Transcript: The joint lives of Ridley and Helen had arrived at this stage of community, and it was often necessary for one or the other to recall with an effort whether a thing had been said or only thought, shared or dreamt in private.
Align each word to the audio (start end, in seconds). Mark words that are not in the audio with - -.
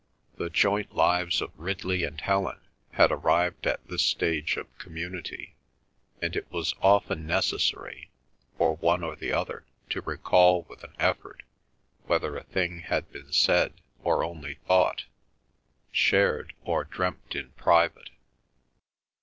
The 0.37 0.49
joint 0.49 0.95
lives 0.95 1.43
of 1.43 1.51
Ridley 1.55 2.03
and 2.05 2.19
Helen 2.19 2.59
had 2.93 3.11
arrived 3.11 3.67
at 3.67 3.87
this 3.87 4.01
stage 4.03 4.57
of 4.57 4.75
community, 4.79 5.53
and 6.19 6.35
it 6.35 6.51
was 6.51 6.73
often 6.81 7.27
necessary 7.27 8.09
for 8.57 8.77
one 8.77 9.03
or 9.03 9.15
the 9.15 9.31
other 9.31 9.63
to 9.91 10.01
recall 10.01 10.63
with 10.63 10.83
an 10.83 10.95
effort 10.97 11.43
whether 12.07 12.35
a 12.35 12.41
thing 12.45 12.79
had 12.79 13.11
been 13.11 13.31
said 13.31 13.73
or 14.03 14.23
only 14.23 14.55
thought, 14.65 15.03
shared 15.91 16.55
or 16.63 16.83
dreamt 16.83 17.35
in 17.35 17.51
private. 17.51 18.09